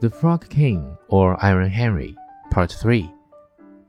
[0.00, 2.16] The Frog King, or Iron Henry,
[2.50, 3.10] Part 3.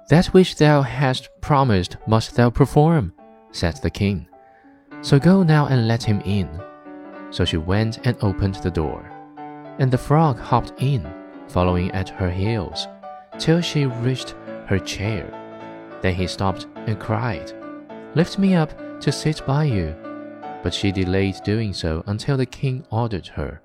[0.09, 3.11] That which thou hast promised must thou perform,
[3.51, 4.27] said the king.
[5.01, 6.47] So go now and let him in.
[7.31, 9.11] So she went and opened the door.
[9.79, 11.11] And the frog hopped in,
[11.47, 12.87] following at her heels,
[13.39, 14.35] till she reached
[14.67, 15.27] her chair.
[16.01, 17.51] Then he stopped and cried,
[18.13, 19.95] Lift me up to sit by you.
[20.61, 23.61] But she delayed doing so until the king ordered her.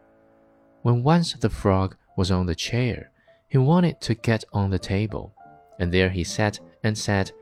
[0.82, 3.10] When once the frog was on the chair,
[3.48, 5.34] he wanted to get on the table,
[5.78, 7.32] and there he sat and said,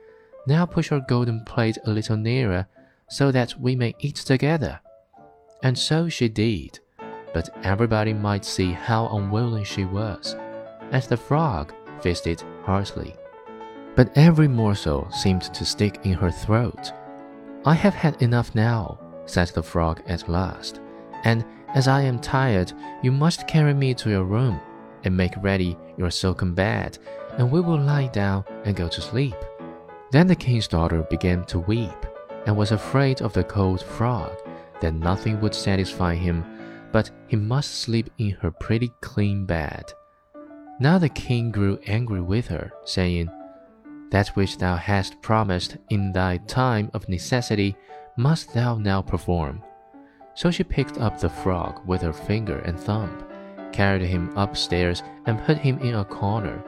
[0.47, 2.67] Now push your golden plate a little nearer,
[3.07, 4.79] so that we may eat together.
[5.61, 6.79] And so she did,
[7.33, 10.35] but everybody might see how unwilling she was,
[10.91, 13.15] as the frog feasted heartily.
[13.95, 16.91] But every morsel seemed to stick in her throat.
[17.65, 20.79] I have had enough now, said the frog at last,
[21.23, 22.73] and as I am tired,
[23.03, 24.59] you must carry me to your room
[25.03, 26.97] and make ready your silken bed,
[27.37, 29.35] and we will lie down and go to sleep.
[30.11, 32.05] Then the king's daughter began to weep,
[32.45, 34.31] and was afraid of the cold frog,
[34.81, 36.43] that nothing would satisfy him,
[36.91, 39.93] but he must sleep in her pretty clean bed.
[40.79, 43.29] Now the king grew angry with her, saying,
[44.09, 47.75] That which thou hast promised in thy time of necessity
[48.17, 49.61] must thou now perform.
[50.39, 53.25] So she picked up the frog with her finger and thumb,
[53.73, 56.63] carried him upstairs, and put him in a corner.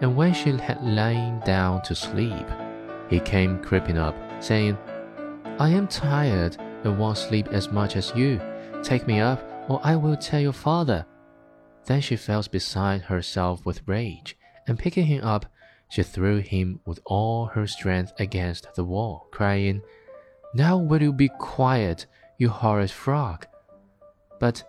[0.00, 2.46] And when she had lain down to sleep,
[3.10, 4.78] he came creeping up, saying,
[5.58, 8.40] I am tired and won't sleep as much as you.
[8.82, 11.04] Take me up, or I will tell your father.
[11.84, 14.34] Then she felt beside herself with rage,
[14.66, 15.44] and picking him up,
[15.90, 19.82] she threw him with all her strength against the wall, crying,
[20.54, 22.06] Now will you be quiet,
[22.40, 23.46] you horrid frog.
[24.38, 24.64] But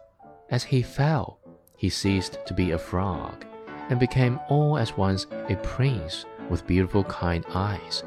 [0.50, 1.40] as he fell,
[1.78, 3.46] he ceased to be a frog,
[3.90, 8.04] and became all at once a prince with beautiful kind eyes.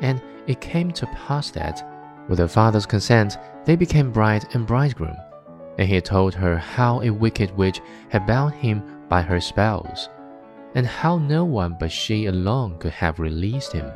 [0.00, 1.86] And it came to pass that,
[2.28, 5.16] with her father's consent, they became bride and bridegroom.
[5.78, 10.08] And he told her how a wicked witch had bound him by her spells,
[10.74, 13.92] and how no one but she alone could have released him,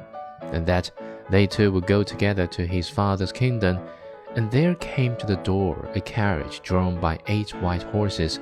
[0.52, 0.90] and that
[1.30, 3.78] they two would go together to his father's kingdom
[4.36, 8.38] and there came to the door a carriage drawn by eight white horses,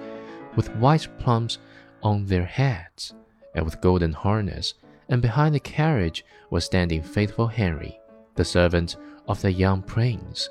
[0.56, 1.58] with white plumes
[2.02, 3.14] on their heads,
[3.54, 4.74] and with golden harness,
[5.08, 7.98] and behind the carriage was standing faithful Henry,
[8.34, 8.96] the servant
[9.28, 10.50] of the young prince.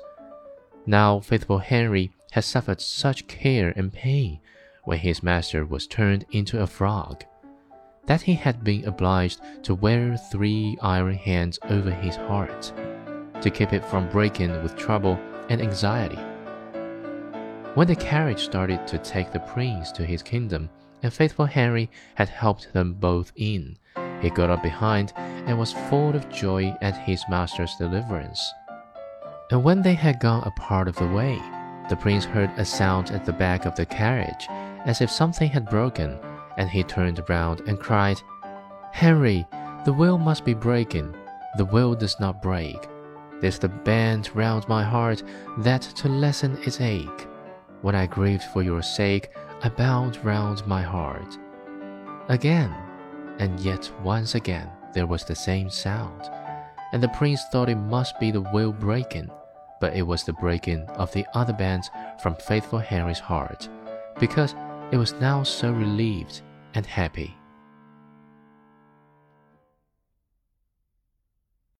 [0.86, 4.40] Now faithful Henry had suffered such care and pain
[4.84, 7.22] when his master was turned into a frog,
[8.06, 12.72] that he had been obliged to wear three iron hands over his heart,
[13.42, 15.18] to keep it from breaking with trouble
[15.48, 16.18] and anxiety.
[17.74, 20.70] When the carriage started to take the prince to his kingdom,
[21.02, 23.76] and faithful Henry had helped them both in,
[24.20, 28.52] he got up behind and was full of joy at his master's deliverance.
[29.50, 31.38] And when they had gone a part of the way,
[31.90, 34.46] the prince heard a sound at the back of the carriage,
[34.86, 36.18] as if something had broken,
[36.56, 38.20] and he turned round and cried,
[38.92, 39.46] Henry,
[39.84, 41.14] the wheel must be breaking.
[41.58, 42.88] The wheel does not break.
[43.40, 45.22] There's the band round my heart
[45.58, 47.26] that to lessen its ache.
[47.82, 49.30] When I grieved for your sake,
[49.62, 51.38] I bound round my heart.
[52.28, 52.74] Again,
[53.38, 56.22] and yet once again, there was the same sound,
[56.92, 59.30] and the prince thought it must be the wheel breaking,
[59.80, 61.90] but it was the breaking of the other bands
[62.22, 63.68] from faithful Henry's heart,
[64.18, 64.54] because
[64.92, 66.42] it was now so relieved
[66.74, 67.36] and happy.